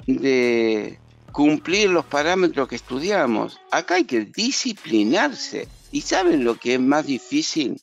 de 0.08 1.00
cumplir 1.32 1.90
los 1.90 2.06
parámetros 2.06 2.68
que 2.68 2.76
estudiamos. 2.76 3.60
Acá 3.72 3.96
hay 3.96 4.06
que 4.06 4.22
disciplinarse. 4.26 5.68
¿Y 5.92 6.02
saben 6.02 6.44
lo 6.44 6.56
que 6.56 6.76
es 6.76 6.80
más 6.80 7.06
difícil? 7.06 7.82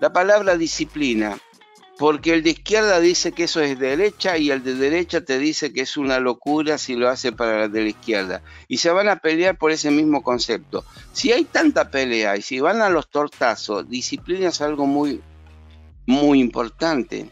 La 0.00 0.12
palabra 0.12 0.56
disciplina 0.56 1.38
porque 1.98 2.34
el 2.34 2.42
de 2.42 2.50
izquierda 2.50 2.98
dice 2.98 3.32
que 3.32 3.44
eso 3.44 3.60
es 3.60 3.78
derecha 3.78 4.36
y 4.36 4.50
el 4.50 4.64
de 4.64 4.74
derecha 4.74 5.20
te 5.20 5.38
dice 5.38 5.72
que 5.72 5.82
es 5.82 5.96
una 5.96 6.18
locura 6.18 6.76
si 6.76 6.96
lo 6.96 7.08
hace 7.08 7.30
para 7.30 7.64
el 7.64 7.72
de 7.72 7.82
la 7.82 7.88
izquierda. 7.88 8.42
Y 8.66 8.78
se 8.78 8.90
van 8.90 9.08
a 9.08 9.20
pelear 9.20 9.56
por 9.56 9.70
ese 9.70 9.90
mismo 9.90 10.22
concepto. 10.22 10.84
Si 11.12 11.30
hay 11.30 11.44
tanta 11.44 11.90
pelea 11.90 12.36
y 12.36 12.42
si 12.42 12.58
van 12.58 12.82
a 12.82 12.90
los 12.90 13.08
tortazos, 13.08 13.88
disciplina 13.88 14.48
es 14.48 14.60
algo 14.60 14.86
muy, 14.86 15.20
muy 16.06 16.40
importante. 16.40 17.30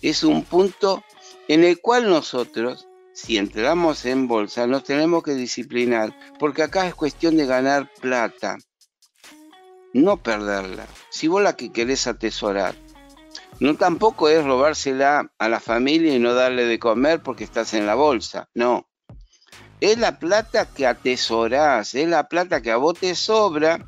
Es 0.00 0.22
un 0.22 0.44
punto 0.44 1.02
en 1.48 1.64
el 1.64 1.80
cual 1.80 2.08
nosotros, 2.08 2.86
si 3.14 3.38
entramos 3.38 4.04
en 4.04 4.28
bolsa, 4.28 4.66
nos 4.66 4.84
tenemos 4.84 5.22
que 5.22 5.34
disciplinar, 5.34 6.14
porque 6.38 6.62
acá 6.62 6.86
es 6.86 6.94
cuestión 6.94 7.38
de 7.38 7.46
ganar 7.46 7.90
plata, 8.00 8.58
no 9.94 10.18
perderla. 10.18 10.86
Si 11.08 11.28
vos 11.28 11.42
la 11.42 11.56
que 11.56 11.72
querés 11.72 12.06
atesorar 12.06 12.74
no 13.60 13.76
tampoco 13.76 14.28
es 14.28 14.44
robársela 14.44 15.30
a 15.38 15.48
la 15.48 15.60
familia 15.60 16.14
y 16.14 16.18
no 16.18 16.34
darle 16.34 16.64
de 16.64 16.78
comer 16.78 17.22
porque 17.22 17.44
estás 17.44 17.74
en 17.74 17.86
la 17.86 17.94
bolsa. 17.94 18.48
No. 18.54 18.88
Es 19.80 19.98
la 19.98 20.18
plata 20.18 20.66
que 20.66 20.86
atesorás, 20.86 21.94
es 21.94 22.08
la 22.08 22.28
plata 22.28 22.62
que 22.62 22.70
a 22.70 22.76
vos 22.76 22.98
te 22.98 23.14
sobra, 23.14 23.84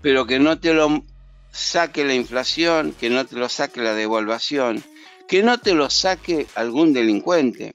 pero 0.00 0.26
que 0.26 0.38
no 0.38 0.58
te 0.58 0.74
lo 0.74 1.04
saque 1.52 2.04
la 2.04 2.14
inflación, 2.14 2.92
que 2.98 3.10
no 3.10 3.24
te 3.24 3.36
lo 3.36 3.48
saque 3.48 3.82
la 3.82 3.94
devaluación, 3.94 4.82
que 5.28 5.42
no 5.42 5.58
te 5.58 5.74
lo 5.74 5.90
saque 5.90 6.46
algún 6.54 6.92
delincuente. 6.92 7.74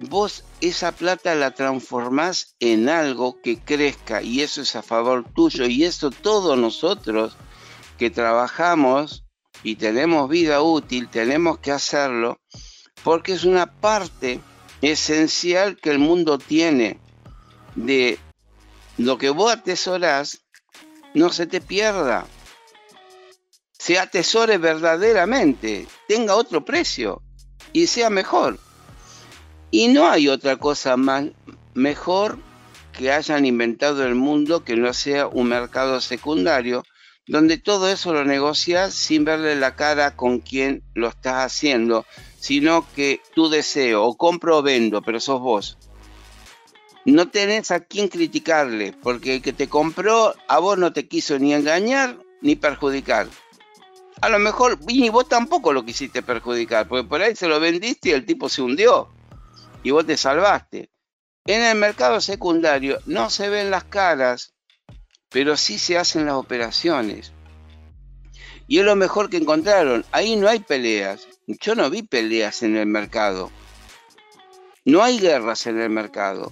Vos 0.00 0.44
esa 0.60 0.92
plata 0.92 1.34
la 1.34 1.52
transformás 1.52 2.54
en 2.60 2.88
algo 2.88 3.40
que 3.40 3.58
crezca 3.58 4.22
y 4.22 4.42
eso 4.42 4.60
es 4.60 4.76
a 4.76 4.82
favor 4.82 5.24
tuyo 5.34 5.66
y 5.66 5.84
eso 5.84 6.10
todos 6.10 6.58
nosotros 6.58 7.36
que 7.96 8.10
trabajamos 8.10 9.24
y 9.62 9.76
tenemos 9.76 10.28
vida 10.28 10.60
útil, 10.60 11.08
tenemos 11.08 11.58
que 11.58 11.72
hacerlo 11.72 12.38
porque 13.02 13.32
es 13.32 13.44
una 13.44 13.66
parte 13.66 14.40
esencial 14.82 15.76
que 15.76 15.90
el 15.90 15.98
mundo 15.98 16.38
tiene 16.38 17.00
de 17.74 18.18
lo 18.98 19.16
que 19.16 19.30
vos 19.30 19.52
atesorás, 19.52 20.42
no 21.14 21.30
se 21.30 21.46
te 21.46 21.60
pierda. 21.60 22.26
Se 23.78 23.98
atesore 23.98 24.58
verdaderamente, 24.58 25.86
tenga 26.08 26.34
otro 26.34 26.64
precio 26.64 27.22
y 27.72 27.86
sea 27.86 28.10
mejor. 28.10 28.58
Y 29.70 29.88
no 29.88 30.08
hay 30.08 30.28
otra 30.28 30.56
cosa 30.56 30.96
más 30.96 31.26
mejor 31.74 32.38
que 32.92 33.12
hayan 33.12 33.44
inventado 33.44 34.04
el 34.06 34.14
mundo 34.14 34.64
que 34.64 34.76
no 34.76 34.92
sea 34.94 35.26
un 35.26 35.48
mercado 35.48 36.00
secundario 36.00 36.82
donde 37.26 37.58
todo 37.58 37.88
eso 37.88 38.12
lo 38.12 38.24
negocias 38.24 38.94
sin 38.94 39.24
verle 39.24 39.56
la 39.56 39.74
cara 39.74 40.14
con 40.14 40.38
quien 40.38 40.82
lo 40.94 41.08
estás 41.08 41.44
haciendo, 41.44 42.06
sino 42.38 42.86
que 42.94 43.20
tu 43.34 43.48
deseo, 43.48 44.04
o 44.04 44.16
compro 44.16 44.58
o 44.58 44.62
vendo, 44.62 45.02
pero 45.02 45.18
sos 45.18 45.40
vos. 45.40 45.78
No 47.04 47.28
tenés 47.28 47.70
a 47.70 47.80
quién 47.80 48.08
criticarle, 48.08 48.92
porque 49.02 49.36
el 49.36 49.42
que 49.42 49.52
te 49.52 49.68
compró 49.68 50.34
a 50.48 50.58
vos 50.58 50.78
no 50.78 50.92
te 50.92 51.08
quiso 51.08 51.38
ni 51.38 51.52
engañar 51.52 52.16
ni 52.42 52.54
perjudicar. 52.54 53.28
A 54.20 54.28
lo 54.28 54.38
mejor, 54.38 54.78
y 54.88 55.08
vos 55.08 55.28
tampoco 55.28 55.72
lo 55.72 55.84
quisiste 55.84 56.22
perjudicar, 56.22 56.88
porque 56.88 57.08
por 57.08 57.20
ahí 57.22 57.34
se 57.34 57.48
lo 57.48 57.60
vendiste 57.60 58.10
y 58.10 58.12
el 58.12 58.24
tipo 58.24 58.48
se 58.48 58.62
hundió. 58.62 59.08
Y 59.86 59.92
vos 59.92 60.04
te 60.04 60.16
salvaste. 60.16 60.90
En 61.44 61.62
el 61.62 61.76
mercado 61.76 62.20
secundario 62.20 62.98
no 63.06 63.30
se 63.30 63.48
ven 63.48 63.70
las 63.70 63.84
caras, 63.84 64.52
pero 65.28 65.56
sí 65.56 65.78
se 65.78 65.96
hacen 65.96 66.26
las 66.26 66.34
operaciones. 66.34 67.32
Y 68.66 68.80
es 68.80 68.84
lo 68.84 68.96
mejor 68.96 69.30
que 69.30 69.36
encontraron. 69.36 70.04
Ahí 70.10 70.34
no 70.34 70.48
hay 70.48 70.58
peleas. 70.58 71.28
Yo 71.46 71.76
no 71.76 71.88
vi 71.88 72.02
peleas 72.02 72.64
en 72.64 72.76
el 72.76 72.86
mercado. 72.86 73.52
No 74.84 75.04
hay 75.04 75.20
guerras 75.20 75.68
en 75.68 75.80
el 75.80 75.90
mercado. 75.90 76.50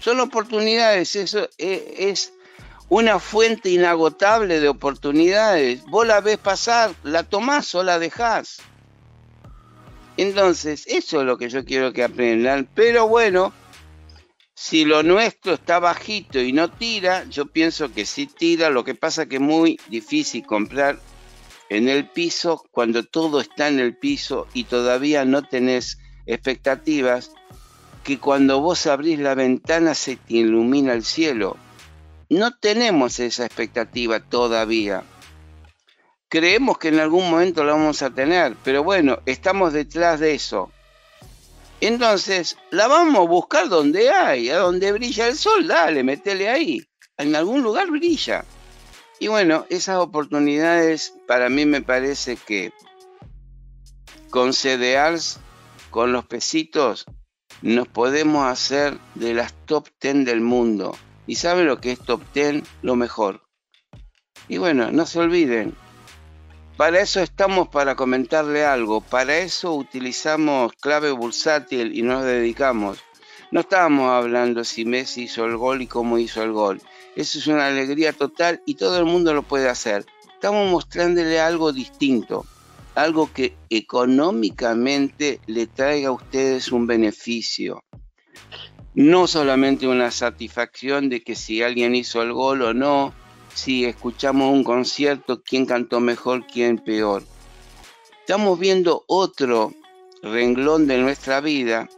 Son 0.00 0.18
oportunidades. 0.20 1.14
Eso 1.14 1.50
e, 1.58 2.08
es 2.08 2.32
una 2.88 3.18
fuente 3.18 3.68
inagotable 3.68 4.60
de 4.60 4.68
oportunidades. 4.70 5.84
Vos 5.84 6.06
la 6.06 6.22
ves 6.22 6.38
pasar, 6.38 6.94
la 7.02 7.22
tomás 7.22 7.74
o 7.74 7.82
la 7.82 7.98
dejás. 7.98 8.62
Entonces, 10.16 10.84
eso 10.86 11.20
es 11.20 11.26
lo 11.26 11.36
que 11.36 11.48
yo 11.48 11.64
quiero 11.64 11.92
que 11.92 12.02
aprendan. 12.02 12.68
Pero 12.74 13.06
bueno, 13.08 13.52
si 14.54 14.84
lo 14.84 15.02
nuestro 15.02 15.54
está 15.54 15.78
bajito 15.78 16.40
y 16.40 16.52
no 16.52 16.70
tira, 16.70 17.24
yo 17.28 17.46
pienso 17.46 17.92
que 17.92 18.06
sí 18.06 18.26
tira. 18.26 18.70
Lo 18.70 18.84
que 18.84 18.94
pasa 18.94 19.26
que 19.26 19.36
es 19.36 19.42
muy 19.42 19.78
difícil 19.88 20.44
comprar 20.46 20.98
en 21.68 21.88
el 21.88 22.08
piso 22.08 22.64
cuando 22.70 23.02
todo 23.02 23.40
está 23.40 23.68
en 23.68 23.80
el 23.80 23.96
piso 23.96 24.46
y 24.54 24.64
todavía 24.64 25.24
no 25.24 25.42
tenés 25.42 25.98
expectativas 26.26 27.32
que 28.04 28.18
cuando 28.18 28.60
vos 28.60 28.86
abrís 28.86 29.18
la 29.18 29.34
ventana 29.34 29.94
se 29.94 30.16
te 30.16 30.34
ilumina 30.34 30.92
el 30.92 31.04
cielo. 31.04 31.56
No 32.28 32.56
tenemos 32.56 33.20
esa 33.20 33.44
expectativa 33.46 34.20
todavía. 34.20 35.04
Creemos 36.28 36.78
que 36.78 36.88
en 36.88 36.98
algún 36.98 37.30
momento 37.30 37.64
la 37.64 37.72
vamos 37.72 38.02
a 38.02 38.10
tener, 38.10 38.56
pero 38.64 38.82
bueno, 38.82 39.20
estamos 39.26 39.72
detrás 39.72 40.18
de 40.18 40.34
eso. 40.34 40.72
Entonces, 41.80 42.56
la 42.70 42.88
vamos 42.88 43.16
a 43.16 43.28
buscar 43.28 43.68
donde 43.68 44.10
hay, 44.10 44.50
a 44.50 44.56
donde 44.58 44.92
brilla 44.92 45.28
el 45.28 45.36
sol, 45.36 45.68
dale, 45.68 46.02
metele 46.02 46.48
ahí. 46.48 46.82
En 47.16 47.36
algún 47.36 47.62
lugar 47.62 47.90
brilla. 47.90 48.44
Y 49.20 49.28
bueno, 49.28 49.66
esas 49.70 49.98
oportunidades 49.98 51.14
para 51.26 51.48
mí 51.48 51.64
me 51.64 51.82
parece 51.82 52.36
que 52.36 52.72
con 54.30 54.52
CDRs, 54.52 55.38
con 55.90 56.12
los 56.12 56.26
pesitos, 56.26 57.06
nos 57.62 57.88
podemos 57.88 58.46
hacer 58.46 58.98
de 59.14 59.32
las 59.32 59.54
top 59.64 59.88
10 60.00 60.26
del 60.26 60.40
mundo. 60.40 60.96
¿Y 61.26 61.36
sabe 61.36 61.64
lo 61.64 61.80
que 61.80 61.92
es 61.92 62.00
top 62.00 62.22
10? 62.34 62.62
Lo 62.82 62.96
mejor. 62.96 63.42
Y 64.48 64.58
bueno, 64.58 64.92
no 64.92 65.06
se 65.06 65.18
olviden, 65.18 65.74
para 66.76 67.00
eso 67.00 67.20
estamos 67.20 67.68
para 67.68 67.94
comentarle 67.94 68.64
algo, 68.64 69.00
para 69.00 69.38
eso 69.38 69.74
utilizamos 69.74 70.72
clave 70.74 71.10
bursátil 71.10 71.96
y 71.96 72.02
nos 72.02 72.24
dedicamos. 72.24 72.98
No 73.50 73.60
estábamos 73.60 74.10
hablando 74.10 74.64
si 74.64 74.84
Messi 74.84 75.22
hizo 75.22 75.46
el 75.46 75.56
gol 75.56 75.80
y 75.80 75.86
cómo 75.86 76.18
hizo 76.18 76.42
el 76.42 76.52
gol. 76.52 76.82
Eso 77.14 77.38
es 77.38 77.46
una 77.46 77.68
alegría 77.68 78.12
total 78.12 78.60
y 78.66 78.74
todo 78.74 78.98
el 78.98 79.06
mundo 79.06 79.32
lo 79.32 79.42
puede 79.42 79.68
hacer. 79.68 80.04
Estamos 80.34 80.70
mostrándole 80.70 81.40
algo 81.40 81.72
distinto, 81.72 82.44
algo 82.94 83.32
que 83.32 83.54
económicamente 83.70 85.40
le 85.46 85.66
traiga 85.66 86.08
a 86.08 86.12
ustedes 86.12 86.72
un 86.72 86.86
beneficio. 86.86 87.82
No 88.94 89.26
solamente 89.26 89.86
una 89.86 90.10
satisfacción 90.10 91.08
de 91.08 91.22
que 91.22 91.34
si 91.36 91.62
alguien 91.62 91.94
hizo 91.94 92.20
el 92.20 92.32
gol 92.32 92.62
o 92.62 92.74
no, 92.74 93.14
si 93.56 93.86
escuchamos 93.86 94.52
un 94.52 94.62
concierto, 94.62 95.42
quién 95.42 95.64
cantó 95.64 95.98
mejor, 95.98 96.46
quién 96.46 96.76
peor. 96.76 97.22
Estamos 98.20 98.58
viendo 98.58 99.04
otro 99.08 99.72
renglón 100.22 100.86
de 100.86 100.98
nuestra 100.98 101.40
vida 101.40 101.88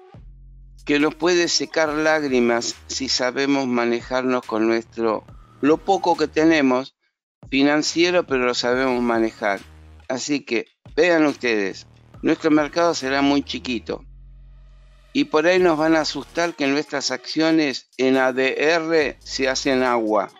que 0.85 1.01
nos 1.01 1.17
puede 1.17 1.49
secar 1.49 1.89
lágrimas 1.89 2.77
si 2.87 3.09
sabemos 3.09 3.67
manejarnos 3.67 4.47
con 4.47 4.69
nuestro, 4.69 5.25
lo 5.61 5.79
poco 5.79 6.17
que 6.17 6.29
tenemos, 6.29 6.95
financiero, 7.51 8.25
pero 8.25 8.47
lo 8.47 8.55
sabemos 8.55 9.03
manejar. 9.03 9.61
Así 10.09 10.45
que 10.45 10.67
vean 10.95 11.27
ustedes, 11.27 11.87
nuestro 12.23 12.51
mercado 12.53 12.95
será 12.95 13.21
muy 13.21 13.43
chiquito. 13.43 14.05
Y 15.13 15.25
por 15.25 15.47
ahí 15.47 15.59
nos 15.59 15.77
van 15.77 15.97
a 15.97 16.03
asustar 16.03 16.55
que 16.55 16.69
nuestras 16.69 17.11
acciones 17.11 17.89
en 17.97 18.17
ADR 18.17 19.17
se 19.19 19.49
hacen 19.49 19.83
agua. 19.83 20.31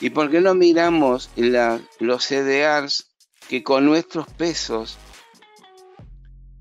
¿Y 0.00 0.10
por 0.10 0.30
qué 0.30 0.40
no 0.40 0.54
miramos 0.54 1.30
los 1.36 2.24
CDRs 2.24 3.10
que 3.48 3.62
con 3.62 3.84
nuestros 3.84 4.26
pesos 4.28 4.96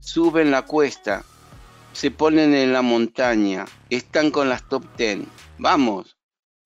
suben 0.02 0.52
la 0.52 0.64
cuesta, 0.64 1.24
se 1.94 2.12
ponen 2.12 2.54
en 2.54 2.74
la 2.74 2.82
montaña, 2.82 3.66
están 3.90 4.32
con 4.32 4.50
las 4.50 4.68
top 4.68 4.84
10? 4.98 5.20
Vamos, 5.58 6.18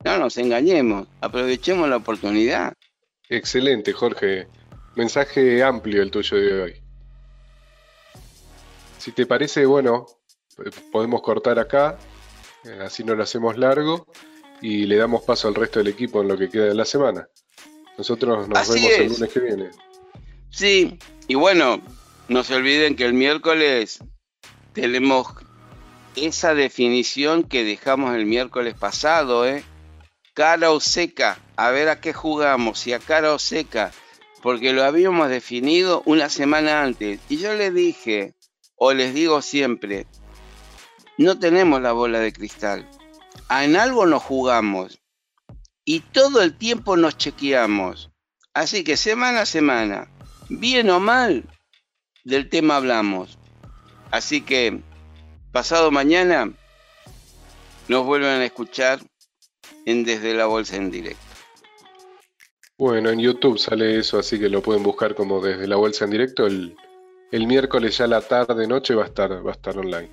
no 0.03 0.17
nos 0.17 0.37
engañemos, 0.37 1.07
aprovechemos 1.21 1.87
la 1.87 1.97
oportunidad. 1.97 2.73
Excelente, 3.29 3.93
Jorge. 3.93 4.47
mensaje 4.95 5.63
amplio 5.63 6.01
el 6.01 6.09
tuyo 6.09 6.37
de 6.37 6.61
hoy. 6.61 6.73
Si 8.97 9.11
te 9.11 9.27
parece, 9.27 9.65
bueno, 9.67 10.07
eh, 10.57 10.71
podemos 10.91 11.21
cortar 11.21 11.59
acá, 11.59 11.99
eh, 12.63 12.79
así 12.81 13.03
no 13.03 13.13
lo 13.13 13.23
hacemos 13.23 13.57
largo 13.57 14.07
y 14.61 14.85
le 14.85 14.95
damos 14.97 15.23
paso 15.23 15.47
al 15.47 15.55
resto 15.55 15.79
del 15.79 15.89
equipo 15.89 16.21
en 16.21 16.27
lo 16.27 16.37
que 16.37 16.49
queda 16.49 16.65
de 16.65 16.75
la 16.75 16.85
semana. 16.85 17.27
Nosotros 17.97 18.47
nos 18.47 18.69
vemos 18.69 18.75
el 18.75 19.07
lunes 19.07 19.31
que 19.31 19.39
viene. 19.39 19.69
Sí, 20.49 20.97
y 21.27 21.35
bueno, 21.35 21.81
no 22.27 22.43
se 22.43 22.55
olviden 22.55 22.95
que 22.95 23.05
el 23.05 23.13
miércoles 23.13 23.99
tenemos 24.73 25.27
esa 26.15 26.53
definición 26.53 27.43
que 27.43 27.63
dejamos 27.63 28.15
el 28.15 28.25
miércoles 28.25 28.75
pasado, 28.75 29.47
¿eh? 29.47 29.63
Cara 30.33 30.71
o 30.71 30.79
seca, 30.79 31.39
a 31.55 31.71
ver 31.71 31.89
a 31.89 32.01
qué 32.01 32.13
jugamos, 32.13 32.79
si 32.79 32.93
a 32.93 32.99
cara 32.99 33.33
o 33.33 33.39
seca, 33.39 33.91
porque 34.41 34.73
lo 34.73 34.83
habíamos 34.83 35.29
definido 35.29 36.01
una 36.05 36.29
semana 36.29 36.83
antes. 36.83 37.19
Y 37.29 37.37
yo 37.37 37.53
le 37.53 37.71
dije, 37.71 38.33
o 38.75 38.93
les 38.93 39.13
digo 39.13 39.41
siempre, 39.41 40.07
no 41.17 41.37
tenemos 41.37 41.81
la 41.81 41.91
bola 41.91 42.19
de 42.19 42.33
cristal. 42.33 42.89
En 43.49 43.75
algo 43.75 44.05
nos 44.05 44.23
jugamos 44.23 44.99
y 45.85 45.99
todo 45.99 46.41
el 46.41 46.57
tiempo 46.57 46.97
nos 46.97 47.17
chequeamos. 47.17 48.11
Así 48.53 48.83
que 48.83 48.97
semana 48.97 49.41
a 49.41 49.45
semana, 49.45 50.11
bien 50.49 50.89
o 50.89 50.99
mal, 50.99 51.43
del 52.23 52.49
tema 52.49 52.77
hablamos. 52.77 53.37
Así 54.11 54.41
que 54.41 54.81
pasado 55.51 55.91
mañana 55.91 56.51
nos 57.87 58.05
vuelven 58.05 58.41
a 58.41 58.45
escuchar 58.45 58.99
en 59.85 60.03
Desde 60.03 60.33
la 60.33 60.45
Bolsa 60.45 60.75
en 60.75 60.91
directo. 60.91 61.21
Bueno, 62.77 63.09
en 63.09 63.19
YouTube 63.19 63.59
sale 63.59 63.99
eso, 63.99 64.19
así 64.19 64.39
que 64.39 64.49
lo 64.49 64.61
pueden 64.61 64.83
buscar 64.83 65.15
como 65.15 65.41
Desde 65.41 65.67
la 65.67 65.75
Bolsa 65.75 66.05
en 66.05 66.11
directo. 66.11 66.45
El, 66.45 66.75
miércoles 67.31 67.97
ya 67.97 68.07
la 68.07 68.21
tarde, 68.21 68.67
noche 68.67 68.93
va 68.93 69.03
a 69.03 69.07
estar, 69.07 69.45
va 69.45 69.51
a 69.51 69.53
estar 69.53 69.77
online. 69.77 70.09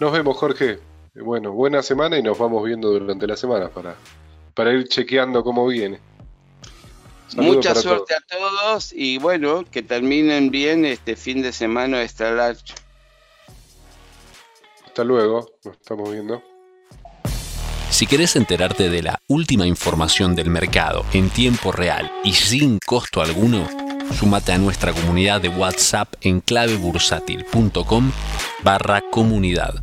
Nos 0.00 0.12
vemos, 0.12 0.36
Jorge. 0.36 0.78
Bueno, 1.14 1.52
buena 1.52 1.82
semana 1.82 2.18
y 2.18 2.22
nos 2.22 2.38
vamos 2.38 2.64
viendo 2.64 2.90
durante 2.90 3.26
la 3.26 3.36
semana 3.36 3.68
para, 3.68 3.96
para 4.54 4.72
ir 4.72 4.88
chequeando 4.88 5.44
cómo 5.44 5.66
viene. 5.66 6.00
Mucha 7.36 7.74
suerte 7.74 8.14
a 8.14 8.20
todos 8.20 8.92
y 8.92 9.18
bueno, 9.18 9.64
que 9.70 9.82
terminen 9.82 10.50
bien 10.50 10.84
este 10.84 11.16
fin 11.16 11.42
de 11.42 11.52
semana 11.52 11.98
de 11.98 12.08
Stellar. 12.08 12.56
Hasta 14.86 15.04
luego, 15.04 15.48
nos 15.64 15.76
estamos 15.76 16.10
viendo. 16.10 16.42
Si 17.90 18.06
querés 18.06 18.36
enterarte 18.36 18.88
de 18.88 19.02
la 19.02 19.18
última 19.28 19.66
información 19.66 20.34
del 20.34 20.50
mercado 20.50 21.04
en 21.12 21.28
tiempo 21.30 21.72
real 21.72 22.10
y 22.24 22.32
sin 22.32 22.78
costo 22.84 23.20
alguno, 23.20 23.68
sumate 24.18 24.52
a 24.52 24.58
nuestra 24.58 24.92
comunidad 24.92 25.40
de 25.40 25.48
WhatsApp 25.48 26.14
en 26.22 26.40
clavebursátil.com 26.40 28.12
barra 28.62 29.02
comunidad, 29.10 29.82